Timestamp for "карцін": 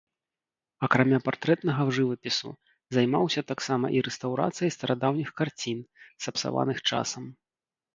5.39-5.79